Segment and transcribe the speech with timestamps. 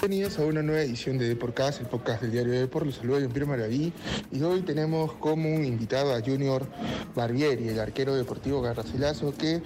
[0.00, 2.86] Bienvenidos a una nueva edición de Deporcast, el podcast del diario de Deport.
[2.86, 3.92] Los saludo Jean-Pierre Maraví
[4.32, 6.66] y hoy tenemos como invitado a Junior
[7.14, 9.62] Barbieri, el arquero deportivo Garracelazo, que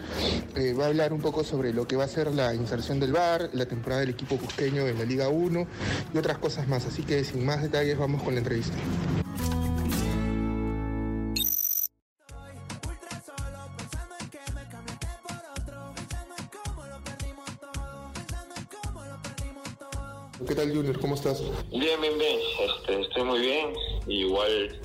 [0.56, 3.12] eh, va a hablar un poco sobre lo que va a ser la inserción del
[3.12, 5.66] VAR, la temporada del equipo cusqueño en la Liga 1
[6.12, 6.84] y otras cosas más.
[6.84, 8.74] Así que sin más detalles vamos con la entrevista.
[20.74, 20.98] Junior?
[21.00, 21.42] ¿Cómo estás?
[21.70, 22.38] Bien, bien, bien.
[22.60, 23.72] Este, estoy muy bien.
[24.06, 24.80] Igual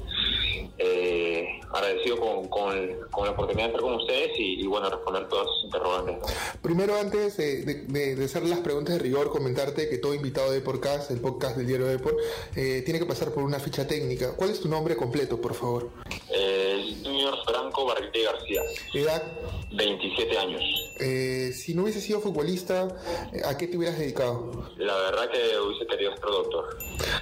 [0.77, 2.73] eh, agradecido con, con,
[3.11, 6.17] con, la oportunidad de estar con ustedes y, y bueno, responder todas sus interrogantes.
[6.19, 6.61] ¿no?
[6.61, 10.61] Primero, antes de, de, de, hacer las preguntas de rigor, comentarte que todo invitado de
[10.61, 12.15] podcast, el podcast del diario Deport,
[12.55, 14.35] eh, tiene que pasar por una ficha técnica.
[14.35, 15.89] ¿Cuál es tu nombre completo, por favor?
[16.31, 18.61] Eh, Junior Franco Barrite García.
[18.93, 19.23] ¿Edad?
[19.71, 20.88] 27 años.
[20.99, 22.87] Eh, si no hubiese sido futbolista,
[23.45, 24.69] ¿a qué te hubieras dedicado?
[24.77, 26.77] La verdad que hubiese querido ser doctor.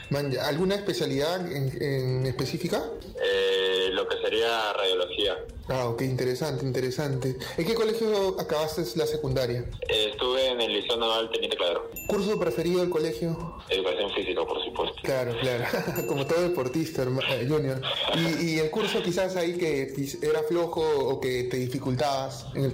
[0.09, 2.83] Man, ¿Alguna especialidad en, en específica?
[3.22, 5.38] Eh, lo que sería radiología.
[5.70, 7.36] Ah, ok, interesante, interesante.
[7.58, 9.66] ¿En qué colegio acabaste la secundaria?
[9.89, 11.89] Eh, estuve en el Liceo Naval Teniente Claro.
[12.08, 13.58] ¿Curso preferido del colegio?
[13.67, 14.95] Educación física, por supuesto.
[15.03, 15.66] Claro, claro.
[16.08, 17.81] Como todo deportista, eh, Junior.
[18.16, 22.45] ¿Y, ¿Y, el curso quizás ahí que era flojo o que te dificultabas?
[22.55, 22.73] El...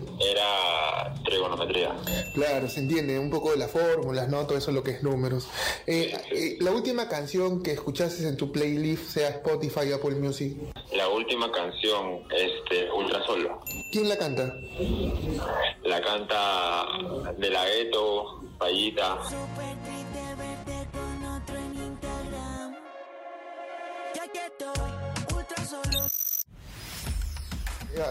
[1.24, 1.96] Trigonometría.
[2.34, 3.20] Claro, se entiende.
[3.20, 4.46] Un poco de las fórmulas, ¿no?
[4.46, 5.48] Todo eso lo que es números.
[5.88, 10.58] Eh, eh, la última canción que escuchaste en tu playlist, sea Spotify, Apple Music.
[10.94, 13.60] La última canción, este, Ultra Solo.
[13.92, 14.54] ¿Quién la canta?
[15.84, 16.86] La canta
[17.38, 19.20] De La Gueto, Payita.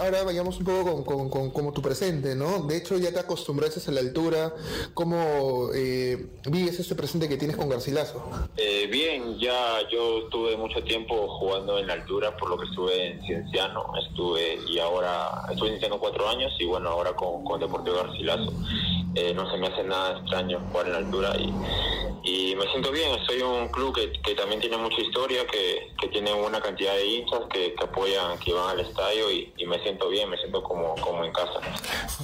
[0.00, 2.60] Ahora vayamos un poco con, con, con, tu presente, ¿no?
[2.62, 4.54] De hecho, ya te acostumbraste a la altura.
[4.94, 8.22] ¿Cómo eh, vives este presente que tienes con Garcilaso?
[8.56, 13.08] Eh, bien, ya yo estuve mucho tiempo jugando en la altura, por lo que estuve
[13.08, 17.96] en Cienciano, estuve y ahora estuve iniciando cuatro años y bueno, ahora con, con Deportivo
[17.96, 18.52] Garcilaso.
[19.14, 21.52] Eh, no se me hace nada extraño jugar en la altura y,
[22.24, 23.18] y me siento bien.
[23.26, 27.06] Soy un club que, que también tiene mucha historia, que, que, tiene una cantidad de
[27.06, 30.62] hinchas que, que apoyan, que van al estadio y, y, me siento bien, me siento
[30.62, 31.60] como, como en casa.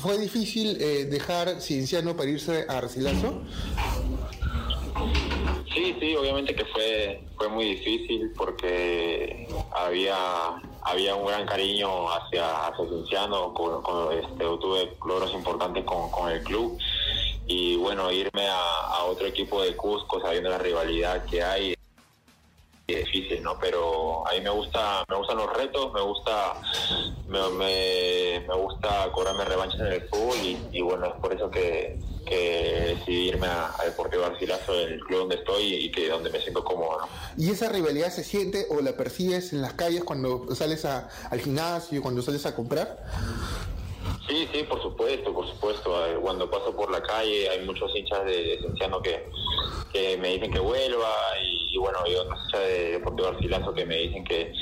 [0.01, 3.43] ¿Fue difícil eh, dejar Cienciano para irse a Garcilaso?
[5.75, 12.67] Sí, sí, obviamente que fue, fue muy difícil porque había había un gran cariño hacia,
[12.67, 16.79] hacia Cienciano, con, este, tuve logros importantes con, con, el club.
[17.47, 21.78] Y bueno, irme a, otro equipo de Cusco sabiendo la rivalidad que hay
[22.97, 23.59] difícil, ¿no?
[23.61, 26.55] Pero a mí me gusta, me gustan los retos, me gusta,
[27.27, 31.51] me, me, me gusta cobrarme revanchas en el fútbol y, y bueno, es por eso
[31.51, 36.31] que, que decidí irme a, a, Deportivo Garcilaso, el club donde estoy y que donde
[36.31, 37.01] me siento cómodo.
[37.03, 37.09] ¿no?
[37.37, 41.41] ¿Y esa rivalidad se siente o la percibes en las calles cuando sales a, al
[41.41, 43.05] gimnasio, cuando sales a comprar?
[44.27, 45.95] Sí, sí, por supuesto, por supuesto.
[46.23, 49.27] Cuando paso por la calle hay muchos hinchas de Cienciano que,
[49.93, 51.11] que me dicen que vuelva
[51.43, 54.53] y, y bueno, hay otros hinchas de Deportivo Garcilaso que me dicen que,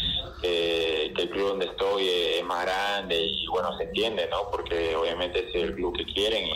[0.42, 4.50] que, el club donde estoy es más grande y bueno, se entiende, ¿no?
[4.50, 6.48] Porque obviamente es el club que quieren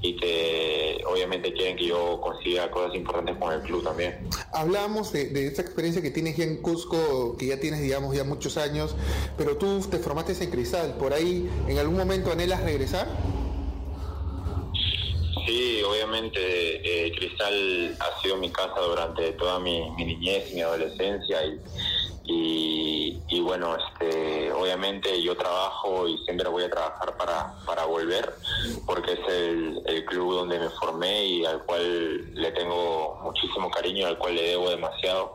[0.00, 4.28] y, que obviamente quieren que yo consiga cosas importantes con el club también.
[4.52, 8.24] Hablamos de, de esta experiencia que tienes ya en Cusco, que ya tienes, digamos, ya
[8.24, 8.94] muchos años,
[9.36, 13.08] pero tú te formaste en Cristal, por ahí, ¿en algún momento anhelas regresar?
[15.48, 16.38] Sí, obviamente
[17.06, 21.58] eh, Cristal ha sido mi casa durante toda mi, niñez y mi adolescencia y,
[22.24, 28.30] y, y, bueno, este, obviamente yo trabajo y siempre voy a trabajar para, para volver
[28.84, 34.06] porque es el, el, club donde me formé y al cual le tengo muchísimo cariño,
[34.06, 35.34] al cual le debo demasiado.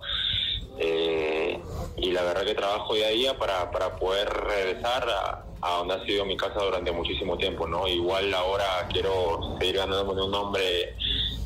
[0.78, 1.60] Eh,
[1.98, 5.96] y la verdad que trabajo día a día para, para poder regresar a, a, donde
[5.96, 7.88] ha sido mi casa durante muchísimo tiempo, ¿no?
[7.88, 10.96] Igual ahora quiero seguir ganándome un nombre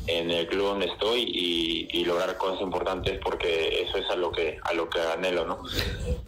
[0.06, 4.32] en el club donde estoy y, y, lograr cosas importantes porque eso es a lo
[4.32, 5.62] que a lo que anhelo, ¿no?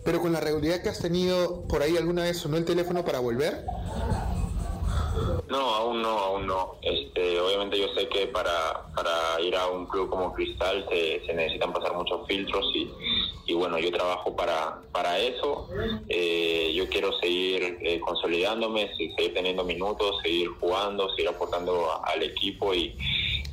[0.04, 3.20] Pero con la regularidad que has tenido, por ahí alguna vez sonó el teléfono para
[3.20, 3.64] volver?
[5.50, 6.76] No, aún no, aún no.
[6.80, 11.34] Este, obviamente yo sé que para, para ir a un club como Cristal se, se
[11.34, 12.88] necesitan pasar muchos filtros y,
[13.46, 15.68] y, bueno, yo trabajo para, para eso.
[16.08, 22.72] Eh, yo quiero seguir eh, consolidándome, seguir teniendo minutos, seguir jugando, seguir aportando al equipo
[22.72, 22.96] y,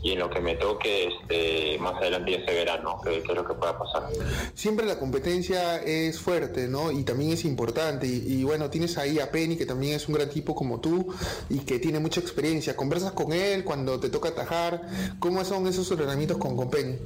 [0.08, 3.02] y en lo que me toque este, más adelante ya se verá, ¿no?
[3.02, 4.08] ¿Qué, qué es lo que pueda pasar?
[4.54, 6.94] Siempre la competencia es fuerte, ¿no?
[6.94, 8.08] Y también es importante.
[8.08, 11.14] Y, bueno, tienes ahí a Penny, que también es un gran tipo como tú
[11.50, 12.74] y que tiene mucha experiencia.
[12.74, 14.82] ¿Conversas con él cuando te toca atajar?
[15.20, 17.00] ¿Cómo son esos entrenamientos con Compen?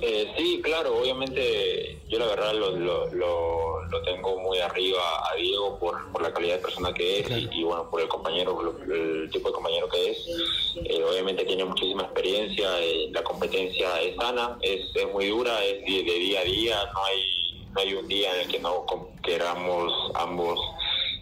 [0.00, 6.10] Eh, sí, claro, obviamente yo la verdad lo, lo, tengo muy arriba a Diego por,
[6.12, 9.54] por, la calidad de persona que es y, bueno, por el compañero, el tipo de
[9.54, 10.18] compañero que es.
[10.76, 15.84] Eh, obviamente tiene muchísima experiencia, eh, la competencia es sana, es, es muy dura, es
[15.84, 18.86] de, de, día a día, no hay, no hay un día en el que no
[19.22, 20.58] queramos ambos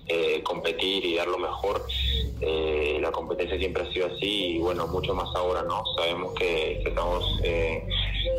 [0.09, 1.85] eh, competir y dar lo mejor.
[2.41, 5.83] Eh, la competencia siempre ha sido así y bueno, mucho más ahora, ¿no?
[5.97, 7.83] Sabemos que, estamos eh,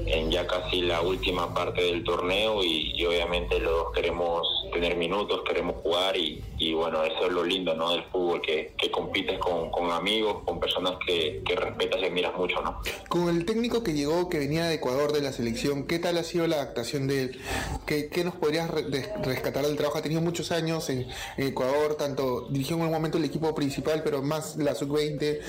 [0.05, 5.41] en ya casi la última parte del torneo y, obviamente los dos queremos tener minutos,
[5.47, 7.91] queremos jugar y, bueno, eso es lo lindo, ¿no?
[7.91, 12.81] Del fútbol, que, compites con, amigos, con personas que, respetas y admiras mucho, ¿no?
[13.09, 16.23] Con el técnico que llegó, que venía de Ecuador de la selección, ¿qué tal ha
[16.23, 17.41] sido la adaptación de él?
[17.85, 19.97] ¿Qué, nos podrías rescatar del trabajo?
[19.97, 24.01] Ha tenido muchos años en, en Ecuador, tanto dirigió en un momento el equipo principal,
[24.03, 25.39] pero más la sub-20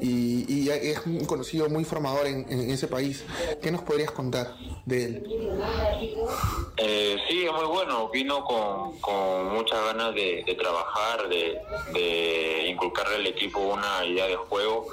[0.00, 3.24] y, es conocido, muy formador en, ese país.
[3.62, 4.54] ¿Qué nos podrías contar
[4.84, 5.26] de él?
[6.76, 8.08] Eh, sí, es muy bueno.
[8.10, 11.58] Vino con, con muchas ganas de, trabajar, de,
[11.92, 14.86] de, inculcarle al equipo una idea de juego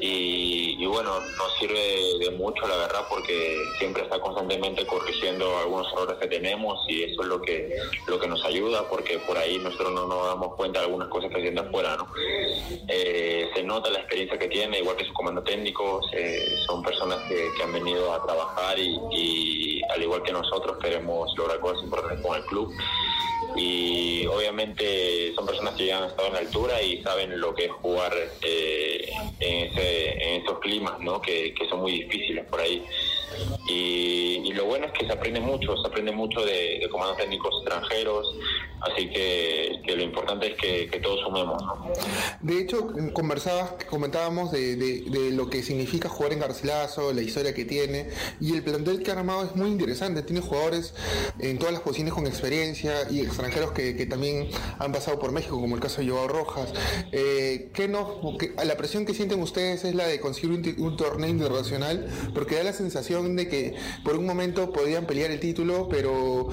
[0.00, 6.16] y, bueno, nos sirve de mucho, la verdad, porque siempre está constantemente corrigiendo algunos errores
[6.18, 7.76] que tenemos y eso es lo que,
[8.06, 11.30] lo que nos ayuda, porque por ahí nosotros no nos damos cuenta de algunas cosas
[11.30, 12.08] que haciendo afuera, ¿no?
[12.88, 16.00] Eh, se nota la experiencia que tiene, igual que su comando técnico,
[16.66, 21.82] son personas que, han venido a trabajar y, al igual que nosotros queremos lograr cosas
[21.82, 22.72] importantes con el club
[23.56, 27.70] y obviamente son personas que ya han estado en altura y saben lo que es
[27.70, 28.12] jugar
[28.42, 29.10] eh,
[29.40, 31.20] en, ese, esos climas ¿no?
[31.20, 32.84] que, son muy difíciles por ahí.
[33.68, 38.34] Y, lo bueno es que se aprende mucho, se aprende mucho de, comandos técnicos extranjeros,
[38.80, 41.62] así que, lo importante es que, todos sumemos.
[42.40, 48.08] De hecho, conversabas, comentábamos de, lo que significa jugar en Garcilaso, la historia que tiene,
[48.40, 50.94] y el plantel que ha armado es muy interesante, tiene jugadores
[51.38, 54.48] en todas las posiciones con experiencia y extranjeros que, también
[54.78, 56.72] han pasado por México, como el caso de Joao Rojas.
[57.12, 58.20] Eh, ¿qué no,
[58.64, 62.72] la presión que sienten ustedes es la de conseguir un torneo internacional, porque da la
[62.72, 63.74] sensación de que
[64.04, 66.48] por un momento podían pelear el título, pero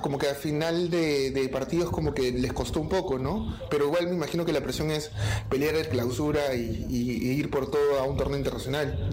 [0.00, 3.56] como que al final de, partidos como que les costó un poco, ¿no?
[3.70, 5.10] Pero igual me imagino que la presión es
[5.50, 6.86] pelear el clausura y,
[7.36, 9.10] ir por todo a un torneo internacional.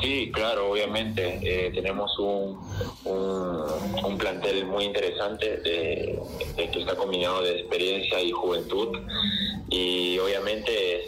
[0.00, 1.38] Sí, claro, obviamente.
[1.42, 2.58] Eh, tenemos un,
[3.04, 6.18] un, plantel muy interesante de,
[6.56, 8.98] que está combinado de experiencia y juventud.
[9.70, 11.01] Y obviamente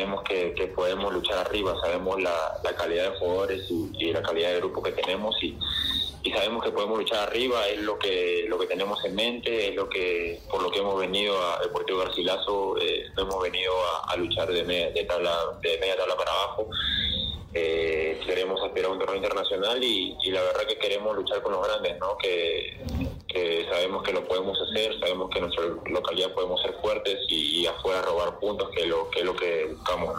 [0.00, 4.82] sabemos que, podemos luchar arriba, sabemos la, calidad de jugadores y, la calidad de grupo
[4.82, 5.56] que tenemos y,
[6.34, 9.88] sabemos que podemos luchar arriba, es lo que lo que tenemos en mente, es lo
[9.88, 13.72] que por lo que hemos venido a Deportivo Garcilaso, eh, hemos venido
[14.06, 16.68] a, luchar de media, de, tabla, de media tabla para abajo.
[17.52, 21.66] Eh, queremos aspirar a un torneo internacional y, la verdad que queremos luchar con los
[21.66, 22.16] grandes, ¿no?
[22.18, 22.78] Que,
[23.70, 28.02] sabemos que lo podemos hacer, sabemos que en nuestra localidad podemos ser fuertes y, afuera
[28.02, 30.16] robar puntos, que, lo, que es lo que buscamos.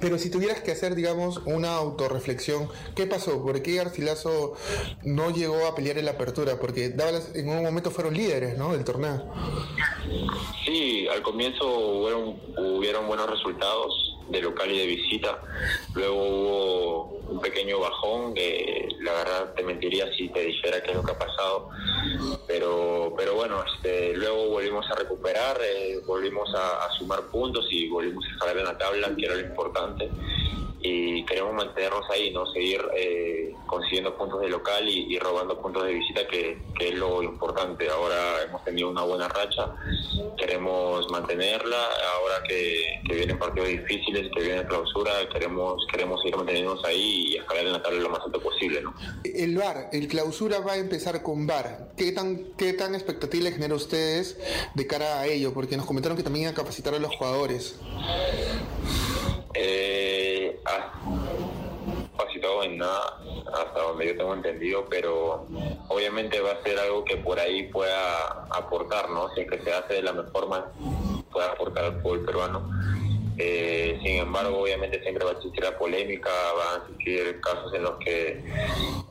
[0.00, 3.42] Pero si tuvieras que hacer, digamos, una autorreflexión, ¿qué pasó?
[3.42, 4.54] ¿Por qué Garcilaso
[5.02, 6.58] no llegó a pelear en la apertura?
[6.60, 6.94] Porque
[7.34, 8.72] en un momento fueron líderes, ¿no?
[8.72, 9.24] Del torneo.
[10.64, 15.38] Sí, al comienzo hubieron, hubieron buenos resultados, de local y de visita.
[15.94, 20.96] Luego hubo un pequeño bajón, que la verdad te mentiría si te dijera qué es
[20.96, 21.68] lo que ha pasado,
[22.46, 28.24] pero, pero bueno, este, luego volvimos a recuperar, eh, volvimos a, sumar puntos y volvimos
[28.24, 30.10] a escalar en la tabla, que era lo importante
[30.86, 35.94] y queremos mantenernos ahí, no seguir eh, consiguiendo puntos de local y, robando puntos de
[35.94, 37.88] visita, que, es lo importante.
[37.88, 39.74] Ahora hemos tenido una buena racha,
[40.36, 41.82] queremos mantenerla.
[42.14, 47.66] Ahora que, vienen partidos difíciles, que viene clausura, queremos queremos seguir manteniéndonos ahí y escalar
[47.66, 48.82] en la tabla lo más alto posible.
[48.82, 48.94] ¿no?
[49.24, 51.88] El VAR, el clausura va a empezar con VAR.
[51.96, 54.38] ¿Qué tan, qué tan expectativa le genera a ustedes
[54.74, 55.52] de cara a ello?
[55.54, 57.80] Porque nos comentaron que también a capacitar a los jugadores.
[59.54, 60.25] Eh,
[60.66, 60.92] ha
[62.16, 63.18] capacitado en nada,
[63.54, 65.46] hasta donde yo tengo entendido, pero
[65.88, 69.28] obviamente va a ser algo que por ahí pueda aportar, ¿no?
[69.34, 70.70] Si es que se hace de la mejor manera,
[71.30, 72.70] puede aportar al fútbol peruano.
[73.38, 77.82] Eh, sin embargo, obviamente siempre va a existir la polémica, van a existir casos en
[77.82, 78.42] los que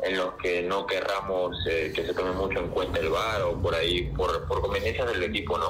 [0.03, 3.61] en los que no querramos eh, que se tome mucho en cuenta el VAR o
[3.61, 5.69] por ahí por, por conveniencias del equipo no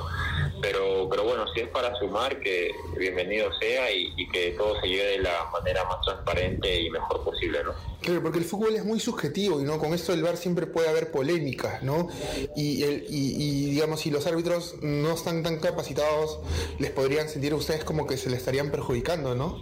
[0.65, 4.87] pero pero bueno, si es para sumar, que bienvenido sea y, y que todo se
[4.87, 7.73] lleve de la manera más transparente y mejor posible, ¿no?
[8.01, 10.89] Claro, porque el fútbol es muy subjetivo y no con esto del VAR siempre puede
[10.89, 12.07] haber polémicas, ¿no?
[12.55, 16.39] Y, el, y, digamos, si los árbitros no están tan capacitados,
[16.77, 19.59] les podrían sentir a ustedes como que se les estarían perjudicando, ¿no?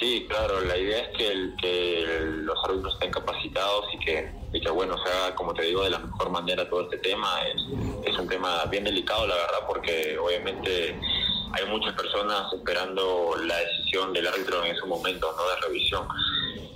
[0.00, 1.85] Sí, claro, la idea es que, el, que
[4.86, 7.28] bueno, sea, como te digo, de la mejor manera todo este tema.
[7.42, 10.98] Es, es un tema bien delicado, la verdad, porque obviamente
[11.52, 15.48] hay muchas personas esperando la decisión del árbitro en ese momento, ¿no?
[15.48, 16.06] De revisión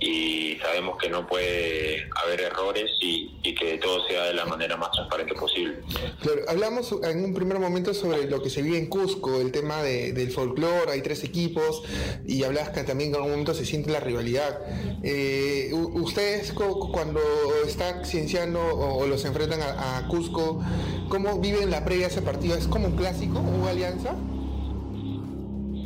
[0.01, 4.91] y sabemos que no puede haber errores y, que todo sea de la manera más
[4.91, 5.75] transparente posible.
[6.21, 9.83] Claro, hablamos en un primer momento sobre lo que se vive en Cusco, el tema
[9.83, 11.83] del folclore, hay tres equipos
[12.25, 14.61] y hablas que también en algún momento se siente la rivalidad.
[15.03, 17.21] Eh, ustedes cuando
[17.67, 20.63] están cienciando o, los enfrentan a, a, Cusco,
[21.09, 22.55] ¿cómo viven la previa de ese partido?
[22.55, 24.15] ¿Es como un clásico o alianza?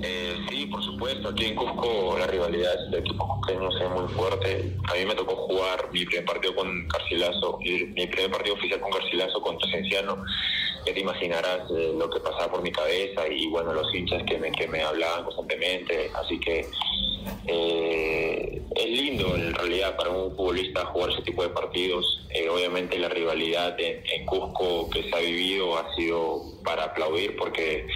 [0.08, 1.30] Eh, sí, por supuesto.
[1.30, 4.72] Aquí en Cusco la rivalidad de equipos cusqueños es muy fuerte.
[4.88, 8.92] A mí me tocó jugar mi primer partido con Garcilaso, mi primer partido oficial con
[8.92, 10.24] Garcilaso contra Cienciano.
[10.86, 14.38] Ya te imaginarás eh, lo que pasaba por mi cabeza y bueno, los hinchas que
[14.38, 16.12] me, que me hablaban constantemente.
[16.14, 16.68] Así que
[17.48, 22.06] eh, es lindo en realidad para un futbolista jugar ese tipo de partidos.
[22.52, 27.88] obviamente la rivalidad en Cusco que se ha vivido ha sido para aplaudir porque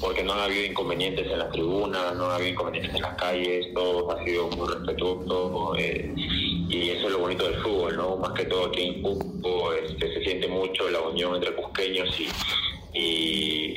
[0.00, 3.66] porque no ha habido inconvenientes en las tribunas, no ha habido inconvenientes en las calles,
[3.74, 8.16] todo ha sido muy respetuoso eh, y eso es lo bonito del fútbol, ¿no?
[8.16, 12.28] Más que todo aquí en Cusco este, se siente mucho la unión entre cusqueños y,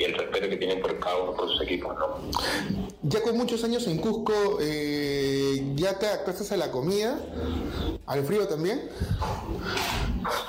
[0.02, 2.16] el respeto que tienen por cada uno por sus equipos, ¿no?
[3.02, 7.20] Ya con muchos años en Cusco, eh, ¿ya te adaptaste a la comida?
[8.06, 8.90] ¿Al frío también?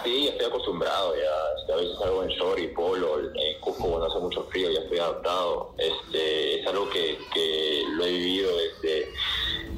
[0.04, 1.53] Sí, estoy acostumbrado ya.
[1.72, 3.20] A veces salgo en short y polo.
[3.20, 5.74] En Cusco cuando hace mucho frío ya estoy adaptado.
[5.78, 9.10] Este, es algo que, que lo he vivido desde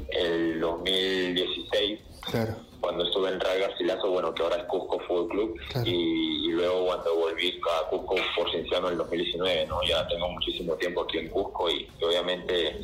[0.10, 2.00] el 2016.
[2.32, 2.56] Claro.
[2.80, 5.60] Cuando estuve en Real Garcilaso, bueno, que ahora es Cusco Fútbol Club.
[5.86, 9.80] Y, luego cuando volví a Cusco por Cienciano en el 2019, ¿no?
[9.88, 12.80] Ya tengo muchísimo tiempo aquí en Cusco y obviamente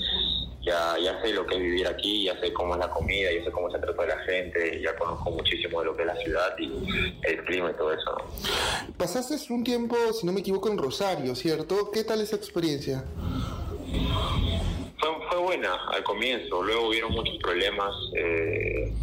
[0.62, 3.44] ya, ya sé lo que es vivir aquí, ya sé cómo es la comida, ya
[3.44, 6.56] sé cómo se trata la gente, ya conozco muchísimo de lo que es la ciudad
[6.60, 6.72] y
[7.24, 8.16] el clima y todo eso.
[8.98, 11.90] Pasaste un tiempo, si no me equivoco, en Rosario, ¿cierto?
[11.92, 13.04] ¿Qué tal esa experiencia?
[15.00, 18.94] Fue, fue buena al comienzo, luego hubieron muchos problemas, eh,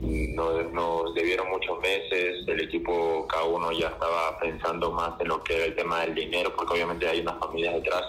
[0.00, 5.42] nos, nos, debieron muchos meses, el equipo cada uno ya estaba pensando más en lo
[5.44, 8.04] que era el tema del dinero, porque obviamente hay unas familias detrás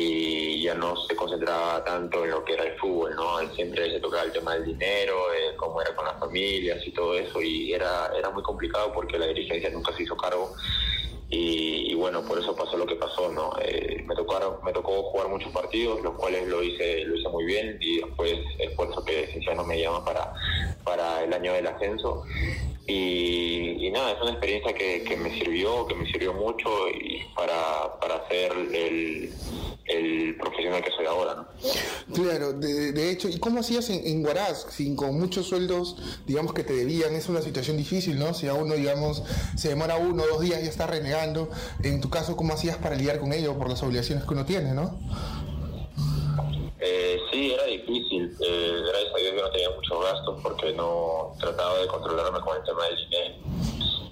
[0.00, 3.38] y ya no se concentraba tanto en lo que era el fútbol, ¿no?
[3.54, 5.16] Siempre se tocaba el tema del dinero,
[5.56, 9.26] cómo era con las familias y todo eso, y era, era muy complicado porque la
[9.26, 10.54] dirigencia nunca se hizo cargo.
[11.32, 13.52] Y, bueno, por eso pasó lo que pasó, ¿no?
[13.62, 17.44] Eh, me, tocaron, me tocó jugar muchos partidos, los cuales lo hice, lo hice muy
[17.44, 20.32] bien, y después esfuerzo que no me llama para,
[20.82, 22.24] para el año del ascenso.
[22.90, 28.26] Y, nada, es una experiencia que, me sirvió, que me sirvió mucho y para, para
[28.28, 29.32] ser el,
[29.86, 31.46] el profesional que soy ahora, ¿no?
[32.14, 34.26] Claro, de, de hecho, ¿y cómo hacías en, en
[34.70, 37.14] sin, con muchos sueldos, digamos, que te debían?
[37.14, 38.34] Es una situación difícil, ¿no?
[38.34, 39.22] Si a uno, digamos,
[39.56, 41.50] se demora uno o dos días y ya está renegando,
[41.82, 44.72] en tu caso, ¿cómo hacías para lidiar con ello por las obligaciones que uno tiene,
[44.72, 44.98] ¿no?
[47.30, 48.36] Sí, era difícil.
[48.40, 52.56] Eh, gracias a Dios yo no tenía muchos gastos porque no trataba de controlarme con
[52.56, 53.34] el tema del dinero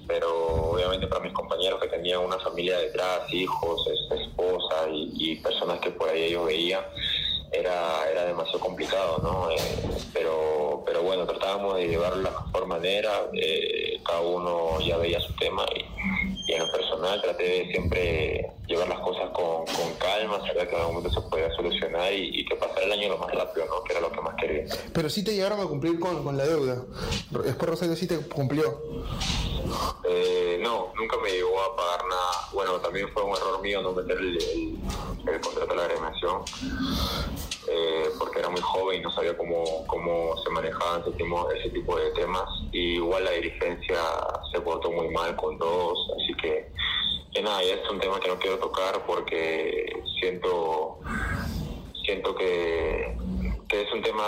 [0.08, 5.90] pero obviamente para mis compañeros que tenían una familia detrás, hijos, esposa y, personas que
[5.90, 6.82] por ahí ellos veían,
[7.52, 9.50] era, era demasiado complicado, ¿no?
[9.50, 9.56] Eh,
[10.14, 15.20] pero, pero bueno, tratábamos de llevarlo de la mejor manera, eh, cada uno ya veía
[15.20, 15.84] su tema y,
[16.54, 19.64] en lo personal traté de siempre llevar las cosas con,
[19.98, 23.18] calma, saber que en algún momento se podía solucionar y, que pasara el año lo
[23.18, 23.82] más rápido, ¿no?
[23.84, 24.64] Que era lo que más quería.
[24.92, 26.82] Pero sí te llegaron a cumplir con, con la deuda.
[27.30, 28.80] Después Rosario sí te cumplió.
[30.04, 32.48] Eh, no, nunca me llegó a pagar nada.
[32.52, 34.78] Bueno, también fue un error mío no meter el,
[35.42, 36.42] contrato de la agremiación,
[37.68, 37.77] eh,
[38.38, 42.10] era muy joven y no sabía cómo, cómo se manejaban ese tipo, ese tipo de
[42.12, 42.44] temas.
[42.72, 43.98] Y igual la dirigencia
[44.52, 46.70] se portó muy mal con todos, así que,
[47.32, 50.98] que nada, ya es un tema que no quiero tocar porque siento,
[52.04, 53.16] siento que
[53.68, 54.24] que es un tema,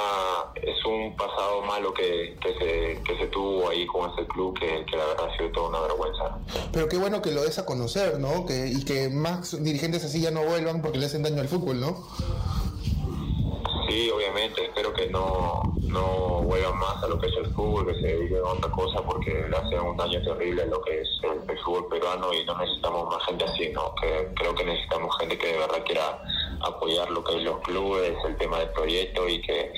[0.55, 4.85] es un pasado malo que, que, se, que se tuvo ahí con ese club que,
[4.85, 6.39] que, la verdad ha sido toda una vergüenza.
[6.73, 8.45] Pero qué bueno que lo des a conocer, ¿no?
[8.45, 11.81] Que, y que más dirigentes así ya no vuelvan porque le hacen daño al fútbol,
[11.81, 12.07] ¿no?
[13.91, 17.95] Sí, obviamente, espero que no, no vuelvan más a lo que es el fútbol, que
[17.95, 21.09] se dediquen a otra cosa porque le hacen un daño terrible a lo que es
[21.25, 23.93] el, fútbol peruano y no necesitamos más gente así, ¿no?
[24.01, 26.23] Que creo que necesitamos gente que de verdad quiera
[26.61, 29.73] apoyar lo que es los clubes, el tema del proyecto y que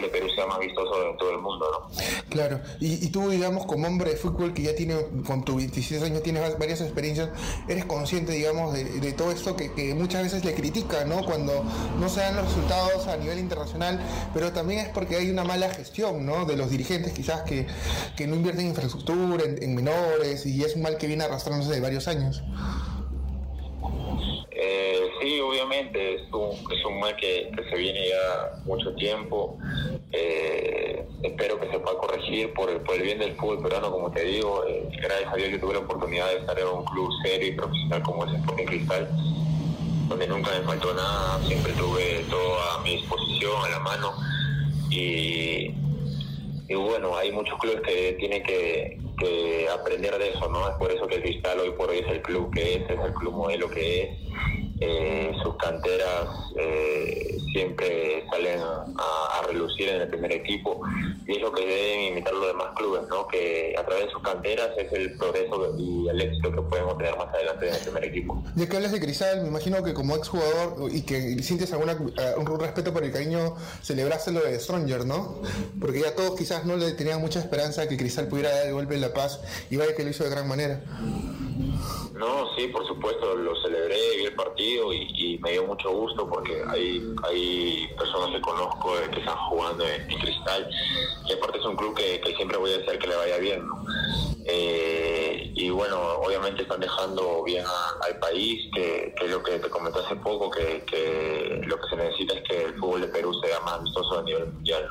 [0.00, 2.04] fútbol de Perú sea más vistoso en todo el mundo, ¿no?
[2.28, 4.94] Claro, y, tú, digamos, como hombre de fútbol que ya tiene,
[5.26, 7.30] con tu 26 años, tienes varias experiencias,
[7.68, 11.24] eres consciente, digamos, de, todo esto que, muchas veces le critica, ¿no?
[11.24, 11.64] Cuando
[11.98, 14.00] no se dan los resultados a nivel internacional,
[14.32, 16.44] pero también es porque hay una mala gestión, ¿no?
[16.44, 17.66] De los dirigentes quizás que,
[18.26, 22.06] no invierten en infraestructura, en menores, y es un mal que viene arrastrándose de varios
[22.06, 22.42] años.
[25.20, 29.58] Sí, obviamente, es un, es un mal que, se viene ya mucho tiempo.
[30.12, 34.10] Eh, espero que se pueda corregir por el, por el bien del fútbol peruano, como
[34.10, 34.64] te digo.
[34.66, 37.52] Eh, gracias a Dios yo tuve la oportunidad de estar en un club serio y
[37.52, 39.08] profesional como es Sporting Cristal,
[40.08, 44.12] donde nunca me faltó nada, siempre tuve todo a mi disposición, a la mano.
[44.88, 45.74] Y,
[46.66, 48.98] y bueno, hay muchos clubes que tienen que,
[49.70, 50.66] aprender de eso, ¿no?
[50.66, 52.98] Es por eso que el Cristal hoy por hoy es el club que es, es
[53.04, 54.08] el club modelo que es.
[54.82, 56.26] Eh, sus canteras
[56.58, 60.80] eh, siempre salen a, relucir en el primer equipo
[61.26, 63.26] y es lo que deben imitar los demás clubes, ¿no?
[63.26, 67.16] que a través de sus canteras es el progreso y el éxito que podemos tener
[67.16, 68.44] más adelante en el primer equipo.
[68.54, 71.98] Ya que hablas de Cristal, me imagino que como exjugador y que sientes alguna,
[72.36, 75.42] un respeto por el cariño, celebraste lo de Stronger, ¿no?
[75.80, 78.94] Porque ya todos quizás no le tenían mucha esperanza que Cristal pudiera dar el golpe
[78.94, 80.80] en La Paz y vaya que lo hizo de gran manera.
[82.20, 86.62] No, sí, por supuesto, lo celebré, vi el partido y, me dio mucho gusto porque
[86.68, 90.68] hay, hay personas que conozco que están jugando en, Cristal
[91.26, 93.62] y aparte es un club que, siempre voy a desear que le vaya bien.
[94.44, 97.64] Eh, y bueno, obviamente están dejando bien
[98.06, 102.34] al país, que, es lo que te comenté hace poco, que, lo que se necesita
[102.34, 104.88] es que el fútbol de Perú sea más vistoso a nivel mundial.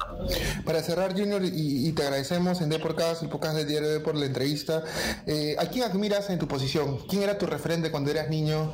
[0.65, 4.25] Para cerrar, Junior, y, te agradecemos en Deporcast, el podcast del diario de por la
[4.25, 4.83] entrevista,
[5.25, 6.99] eh, ¿a quién admiras en tu posición?
[7.07, 8.71] ¿Quién era tu referente cuando eras niño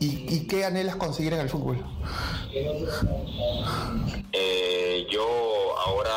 [0.00, 1.84] y, qué anhelas conseguir en el fútbol?
[4.32, 5.26] Eh, yo
[5.86, 6.10] ahora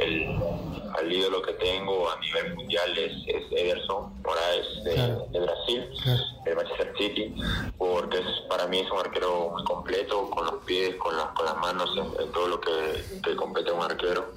[0.00, 0.39] el
[1.10, 3.12] al ídolo que tengo a nivel mundial es,
[3.50, 5.84] Ederson Moraes de, Brasil,
[6.44, 7.34] de Manchester City,
[7.76, 11.56] porque es, para mí es un arquero muy completo, con los pies, con, con las
[11.56, 14.32] manos, en, todo lo que, compete un arquero.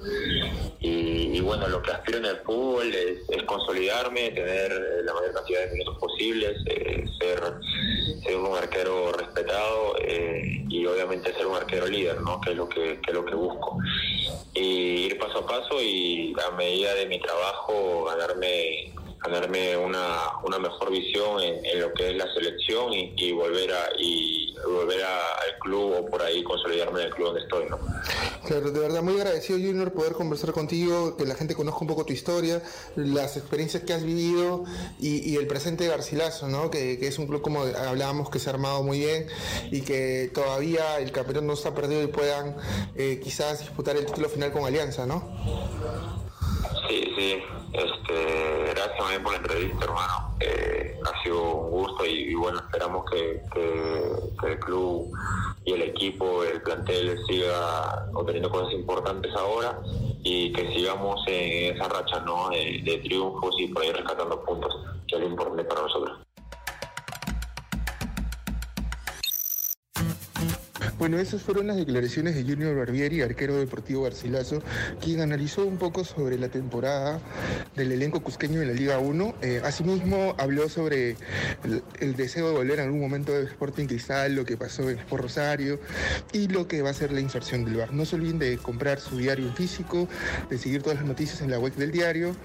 [0.80, 4.72] Y, bueno, lo que aspiro en el fútbol es, consolidarme, tener
[5.04, 7.40] la mayor cantidad de minutos posibles, eh, ser,
[8.24, 12.40] ser, un arquero respetado eh, y obviamente ser un arquero líder, ¿no?
[12.40, 13.78] que es lo que, que es lo que busco
[15.34, 21.40] paso a paso y a medida de mi trabajo ganarme ganarme una, una mejor visión
[21.40, 25.22] en, lo que es la selección y, volver a y volver al
[25.74, 27.78] club o por ahí consolidarme en el club donde estoy ¿no?
[28.46, 32.04] claro de verdad muy agradecido Junior poder conversar contigo que la gente conozca un poco
[32.04, 32.62] tu historia
[32.96, 34.64] las experiencias que has vivido
[35.00, 36.70] y, el presente de Garcilaso ¿no?
[36.70, 39.26] Que, es un club como hablábamos que se ha armado muy bien
[39.70, 42.56] y que todavía el campeón no está perdido y puedan
[42.94, 45.24] eh, quizás disputar el título final con Alianza ¿no?
[46.88, 47.42] Sí, sí.
[47.72, 50.36] Este, gracias también por la entrevista, hermano.
[50.38, 53.42] Eh, sido un gusto y, bueno, esperamos que,
[54.46, 55.10] el club
[55.64, 59.80] y el equipo, el plantel siga obteniendo cosas importantes ahora
[60.22, 62.50] y que sigamos en esa racha ¿no?
[62.50, 64.74] de, de triunfos y por ahí rescatando puntos,
[65.08, 66.18] que es lo importante para nosotros.
[70.96, 74.62] Bueno, esas fueron las declaraciones de Junior Barbieri, arquero deportivo Garcilaso,
[75.02, 77.20] quien analizó un poco sobre la temporada
[77.74, 79.34] del elenco cusqueño en la Liga 1.
[79.42, 81.16] Eh, asimismo, habló sobre
[81.98, 85.24] el, deseo de volver en algún momento de Sporting Cristal, lo que pasó en Sport
[85.24, 85.80] Rosario
[86.32, 87.92] y lo que va a ser la inserción del bar.
[87.92, 90.08] No se olviden de comprar su diario en físico,
[90.48, 92.36] de seguir todas las noticias en la web del diario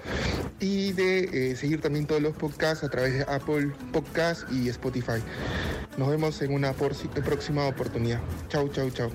[0.58, 5.22] y de eh, seguir también todos los podcasts a través de Apple Podcasts y Spotify.
[6.00, 8.20] Nos vemos en una próxima oportunidad.
[8.48, 9.10] Chau, chau, chau.